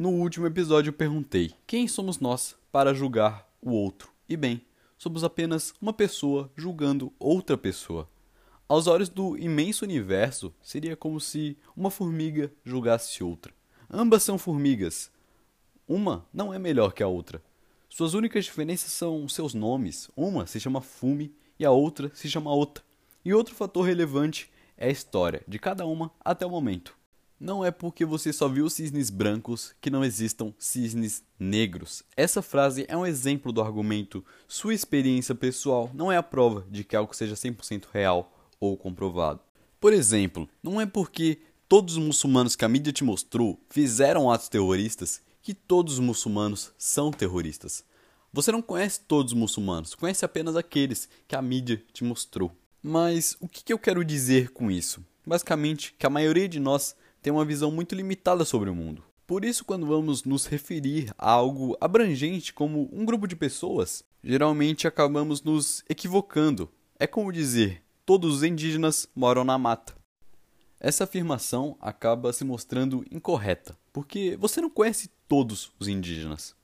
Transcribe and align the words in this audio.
No 0.00 0.10
último 0.10 0.46
episódio 0.46 0.90
eu 0.90 0.92
perguntei: 0.92 1.52
quem 1.66 1.88
somos 1.88 2.20
nós 2.20 2.54
para 2.70 2.94
julgar 2.94 3.50
o 3.60 3.72
outro? 3.72 4.12
E 4.28 4.36
bem, 4.36 4.64
somos 4.96 5.24
apenas 5.24 5.74
uma 5.82 5.92
pessoa 5.92 6.52
julgando 6.54 7.12
outra 7.18 7.58
pessoa. 7.58 8.08
Aos 8.68 8.86
olhos 8.86 9.08
do 9.08 9.36
imenso 9.36 9.84
universo, 9.84 10.54
seria 10.62 10.94
como 10.94 11.20
se 11.20 11.58
uma 11.76 11.90
formiga 11.90 12.52
julgasse 12.64 13.24
outra. 13.24 13.52
Ambas 13.90 14.22
são 14.22 14.38
formigas. 14.38 15.10
Uma 15.88 16.24
não 16.32 16.54
é 16.54 16.60
melhor 16.60 16.92
que 16.92 17.02
a 17.02 17.08
outra. 17.08 17.42
Suas 17.88 18.14
únicas 18.14 18.44
diferenças 18.44 18.92
são 18.92 19.28
seus 19.28 19.52
nomes. 19.52 20.08
Uma 20.16 20.46
se 20.46 20.60
chama 20.60 20.80
Fume 20.80 21.34
e 21.58 21.64
a 21.64 21.72
outra 21.72 22.08
se 22.14 22.30
chama 22.30 22.54
Ota. 22.54 22.84
E 23.24 23.34
outro 23.34 23.52
fator 23.52 23.84
relevante 23.84 24.48
é 24.76 24.86
a 24.86 24.92
história 24.92 25.42
de 25.48 25.58
cada 25.58 25.84
uma 25.84 26.12
até 26.24 26.46
o 26.46 26.50
momento. 26.50 26.97
Não 27.40 27.64
é 27.64 27.70
porque 27.70 28.04
você 28.04 28.32
só 28.32 28.48
viu 28.48 28.68
cisnes 28.68 29.10
brancos 29.10 29.72
que 29.80 29.90
não 29.90 30.04
existam 30.04 30.52
cisnes 30.58 31.22
negros. 31.38 32.02
Essa 32.16 32.42
frase 32.42 32.84
é 32.88 32.96
um 32.96 33.06
exemplo 33.06 33.52
do 33.52 33.62
argumento 33.62 34.24
sua 34.48 34.74
experiência 34.74 35.36
pessoal 35.36 35.88
não 35.94 36.10
é 36.10 36.16
a 36.16 36.22
prova 36.22 36.66
de 36.68 36.82
que 36.82 36.96
algo 36.96 37.14
seja 37.14 37.36
100% 37.36 37.84
real 37.92 38.32
ou 38.58 38.76
comprovado. 38.76 39.40
Por 39.80 39.92
exemplo, 39.92 40.48
não 40.60 40.80
é 40.80 40.86
porque 40.86 41.38
todos 41.68 41.96
os 41.96 42.04
muçulmanos 42.04 42.56
que 42.56 42.64
a 42.64 42.68
mídia 42.68 42.92
te 42.92 43.04
mostrou 43.04 43.60
fizeram 43.70 44.28
atos 44.28 44.48
terroristas 44.48 45.20
que 45.40 45.54
todos 45.54 45.94
os 45.94 46.00
muçulmanos 46.00 46.72
são 46.76 47.12
terroristas. 47.12 47.84
Você 48.32 48.50
não 48.50 48.60
conhece 48.60 49.00
todos 49.06 49.32
os 49.32 49.38
muçulmanos, 49.38 49.94
conhece 49.94 50.24
apenas 50.24 50.56
aqueles 50.56 51.08
que 51.28 51.36
a 51.36 51.40
mídia 51.40 51.82
te 51.92 52.02
mostrou. 52.02 52.50
Mas 52.82 53.36
o 53.40 53.46
que 53.46 53.72
eu 53.72 53.78
quero 53.78 54.04
dizer 54.04 54.50
com 54.50 54.70
isso? 54.70 55.04
Basicamente, 55.24 55.94
que 55.98 56.06
a 56.06 56.10
maioria 56.10 56.48
de 56.48 56.58
nós 56.58 56.96
tem 57.22 57.32
uma 57.32 57.44
visão 57.44 57.70
muito 57.70 57.94
limitada 57.94 58.44
sobre 58.44 58.70
o 58.70 58.74
mundo. 58.74 59.02
Por 59.26 59.44
isso, 59.44 59.64
quando 59.64 59.86
vamos 59.86 60.24
nos 60.24 60.46
referir 60.46 61.12
a 61.18 61.30
algo 61.30 61.76
abrangente 61.80 62.52
como 62.52 62.88
um 62.92 63.04
grupo 63.04 63.26
de 63.26 63.36
pessoas, 63.36 64.02
geralmente 64.24 64.86
acabamos 64.86 65.42
nos 65.42 65.84
equivocando. 65.88 66.70
É 66.98 67.06
como 67.06 67.32
dizer: 67.32 67.82
todos 68.06 68.36
os 68.36 68.42
indígenas 68.42 69.06
moram 69.14 69.44
na 69.44 69.58
mata. 69.58 69.94
Essa 70.80 71.04
afirmação 71.04 71.76
acaba 71.80 72.32
se 72.32 72.44
mostrando 72.44 73.04
incorreta, 73.10 73.76
porque 73.92 74.36
você 74.40 74.60
não 74.60 74.70
conhece 74.70 75.10
todos 75.28 75.72
os 75.78 75.88
indígenas. 75.88 76.56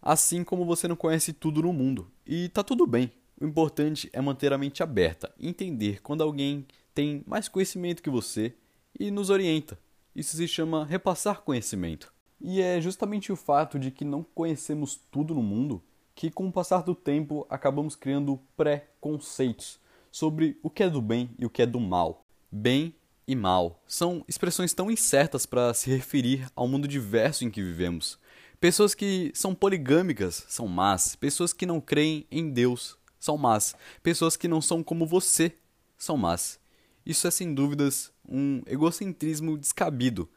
Assim 0.00 0.44
como 0.44 0.64
você 0.64 0.86
não 0.88 0.96
conhece 0.96 1.32
tudo 1.32 1.62
no 1.62 1.72
mundo. 1.72 2.10
E 2.24 2.48
tá 2.48 2.62
tudo 2.62 2.86
bem. 2.86 3.12
O 3.38 3.44
importante 3.44 4.08
é 4.12 4.20
manter 4.20 4.52
a 4.52 4.58
mente 4.58 4.82
aberta 4.82 5.34
entender 5.38 6.00
quando 6.00 6.22
alguém 6.22 6.64
tem 6.94 7.22
mais 7.26 7.48
conhecimento 7.48 8.02
que 8.02 8.08
você 8.08 8.54
e 8.98 9.10
nos 9.10 9.28
orienta. 9.28 9.78
Isso 10.16 10.34
se 10.34 10.48
chama 10.48 10.86
repassar 10.86 11.42
conhecimento. 11.42 12.10
E 12.40 12.62
é 12.62 12.80
justamente 12.80 13.30
o 13.30 13.36
fato 13.36 13.78
de 13.78 13.90
que 13.90 14.02
não 14.02 14.22
conhecemos 14.22 14.98
tudo 15.10 15.34
no 15.34 15.42
mundo 15.42 15.82
que, 16.14 16.30
com 16.30 16.48
o 16.48 16.52
passar 16.52 16.82
do 16.82 16.94
tempo, 16.94 17.46
acabamos 17.50 17.94
criando 17.94 18.40
pré-conceitos 18.56 19.78
sobre 20.10 20.58
o 20.62 20.70
que 20.70 20.82
é 20.82 20.88
do 20.88 21.02
bem 21.02 21.28
e 21.38 21.44
o 21.44 21.50
que 21.50 21.60
é 21.60 21.66
do 21.66 21.78
mal. 21.78 22.24
Bem 22.50 22.94
e 23.28 23.36
mal 23.36 23.82
são 23.86 24.24
expressões 24.26 24.72
tão 24.72 24.90
incertas 24.90 25.44
para 25.44 25.74
se 25.74 25.90
referir 25.90 26.50
ao 26.56 26.66
mundo 26.66 26.88
diverso 26.88 27.44
em 27.44 27.50
que 27.50 27.62
vivemos. 27.62 28.18
Pessoas 28.58 28.94
que 28.94 29.30
são 29.34 29.54
poligâmicas 29.54 30.46
são 30.48 30.66
más, 30.66 31.14
pessoas 31.14 31.52
que 31.52 31.66
não 31.66 31.78
creem 31.78 32.26
em 32.30 32.50
Deus 32.50 32.96
são 33.20 33.36
más, 33.36 33.74
pessoas 34.02 34.34
que 34.34 34.48
não 34.48 34.62
são 34.62 34.82
como 34.82 35.06
você 35.06 35.52
são 35.98 36.16
más. 36.16 36.58
Isso 37.06 37.28
é 37.28 37.30
sem 37.30 37.54
dúvidas 37.54 38.12
um 38.28 38.62
egocentrismo 38.66 39.56
descabido, 39.56 40.28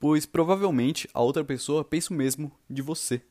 pois 0.00 0.26
provavelmente 0.26 1.08
a 1.14 1.22
outra 1.22 1.44
pessoa 1.44 1.84
pensa 1.84 2.12
o 2.12 2.16
mesmo 2.16 2.50
de 2.68 2.82
você. 2.82 3.22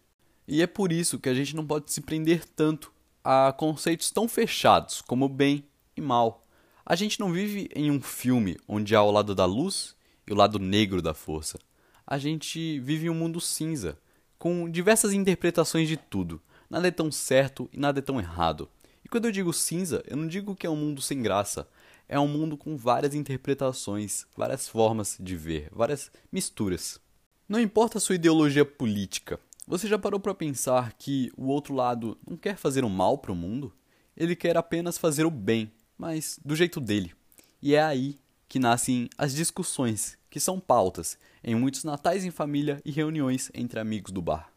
E 0.48 0.62
é 0.62 0.68
por 0.68 0.94
isso 0.94 1.20
que 1.20 1.28
a 1.28 1.34
gente 1.34 1.56
não 1.58 1.68
pode 1.68 1.92
se 1.92 2.00
prender 2.00 2.46
tanto 2.46 2.94
a 3.22 3.52
conceitos 3.52 4.12
tão 4.12 4.30
fechados 4.30 5.02
como 5.02 5.28
bem 5.28 5.66
e 5.98 6.00
mal. 6.00 6.48
A 6.86 6.96
gente 6.96 7.20
não 7.20 7.34
vive 7.34 7.68
em 7.76 7.92
um 7.92 8.02
filme 8.02 8.56
onde 8.68 8.96
há 8.96 9.04
o 9.04 9.12
lado 9.12 9.36
da 9.36 9.46
luz 9.46 9.94
e 10.26 10.32
o 10.32 10.36
lado 10.36 10.58
negro 10.58 11.02
da 11.02 11.14
força. 11.14 11.60
A 12.08 12.18
gente 12.18 12.80
vive 12.80 13.08
em 13.08 13.10
um 13.10 13.16
mundo 13.16 13.42
cinza, 13.42 13.98
com 14.38 14.70
diversas 14.70 15.12
interpretações 15.12 15.90
de 15.90 15.98
tudo. 15.98 16.42
Nada 16.70 16.88
é 16.88 16.92
tão 16.92 17.12
certo 17.12 17.68
e 17.74 17.80
nada 17.80 18.00
é 18.00 18.02
tão 18.02 18.20
errado. 18.20 18.70
E 19.04 19.10
quando 19.10 19.26
eu 19.26 19.32
digo 19.32 19.52
cinza, 19.52 20.04
eu 20.08 20.16
não 20.16 20.28
digo 20.28 20.56
que 20.56 20.66
é 20.66 20.70
um 20.70 20.76
mundo 20.76 21.02
sem 21.02 21.22
graça, 21.22 21.68
é 22.08 22.20
um 22.20 22.28
mundo 22.28 22.58
com 22.58 22.78
várias 22.78 23.14
interpretações, 23.16 24.26
várias 24.36 24.68
formas 24.68 25.18
de 25.20 25.36
ver, 25.36 25.70
várias 25.72 26.12
misturas. 26.32 27.00
Não 27.48 27.60
importa 27.60 27.98
a 27.98 28.02
sua 28.02 28.16
ideologia 28.16 28.66
política, 28.66 29.40
você 29.68 29.88
já 29.88 29.98
parou 29.98 30.20
para 30.20 30.36
pensar 30.36 30.94
que 30.94 31.32
o 31.36 31.48
outro 31.48 31.74
lado 31.74 32.16
não 32.28 32.38
quer 32.38 32.56
fazer 32.56 32.86
o 32.86 32.90
mal 32.90 33.18
para 33.18 33.32
o 33.32 33.36
mundo? 33.36 33.74
Ele 34.16 34.36
quer 34.36 34.56
apenas 34.56 34.96
fazer 34.96 35.26
o 35.26 35.32
bem, 35.32 35.72
mas 35.98 36.40
do 36.46 36.56
jeito 36.56 36.80
dele. 36.80 37.14
E 37.60 37.74
é 37.74 37.82
aí 37.82 38.20
que 38.48 38.60
nascem 38.60 39.10
as 39.18 39.34
discussões, 39.34 40.20
que 40.30 40.40
são 40.40 40.60
pautas 40.60 41.18
em 41.44 41.56
muitos 41.56 41.84
natais 41.84 42.24
em 42.24 42.30
família 42.30 42.80
e 42.86 42.92
reuniões 42.92 43.50
entre 43.56 43.80
amigos 43.80 44.12
do 44.12 44.22
bar. 44.22 44.52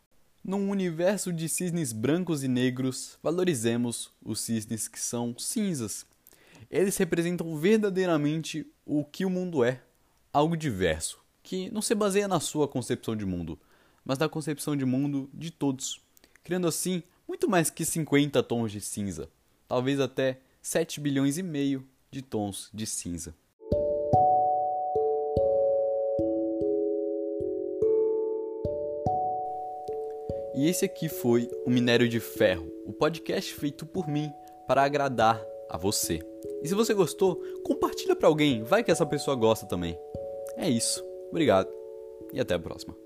Num 0.45 0.69
universo 0.69 1.33
de 1.33 1.49
cisnes 1.49 1.91
brancos 1.91 2.45
e 2.45 2.49
negros, 2.49 3.19
valorizemos 3.23 4.13
os 4.23 4.41
cisnes 4.41 4.89
que 4.89 5.01
são 5.01 5.35
cinzas, 5.39 6.05
eles 6.71 6.97
representam 6.97 7.57
verdadeiramente 7.57 8.67
o 8.85 9.05
que 9.05 9.25
o 9.25 9.31
mundo 9.31 9.65
é, 9.65 9.81
algo 10.33 10.57
diverso, 10.57 11.19
que 11.43 11.71
não 11.71 11.81
se 11.81 11.95
baseia 11.95 12.29
na 12.29 12.41
sua 12.41 12.69
concepção 12.69 13.17
de 13.17 13.25
mundo, 13.25 13.59
mas 14.05 14.19
na 14.19 14.29
concepção 14.29 14.77
de 14.77 14.85
mundo 14.85 15.31
de 15.33 15.51
todos, 15.51 16.01
criando 16.45 16.67
assim 16.67 17.03
muito 17.27 17.49
mais 17.49 17.71
que 17.71 17.85
50 17.85 18.43
tons 18.43 18.71
de 18.71 18.81
cinza, 18.81 19.31
talvez 19.67 19.99
até 20.01 20.41
7 20.61 21.01
bilhões 21.01 21.39
e 21.39 21.43
meio 21.43 21.87
de 22.11 22.23
tons 22.23 22.71
de 22.73 22.87
cinza. 22.87 23.35
E 30.55 30.67
esse 30.67 30.85
aqui 30.85 31.09
foi 31.09 31.49
o 31.65 31.71
Minério 31.71 32.09
de 32.09 32.19
Ferro, 32.19 32.69
o 32.85 32.93
podcast 32.93 33.55
feito 33.55 33.87
por 33.87 34.09
mim 34.09 34.33
para 34.67 34.83
agradar 34.83 35.41
a 35.69 35.77
você. 35.77 36.21
E 36.63 36.69
se 36.69 36.75
você 36.75 36.93
gostou, 36.93 37.41
compartilha 37.63 38.17
para 38.17 38.29
alguém, 38.29 38.63
vai 38.63 38.83
que 38.83 38.91
essa 38.91 39.07
pessoa 39.07 39.37
gosta 39.37 39.67
também. 39.67 39.99
É 40.57 40.69
isso. 40.69 41.05
Obrigado 41.31 41.69
e 42.33 42.41
até 42.41 42.55
a 42.55 42.59
próxima. 42.59 42.97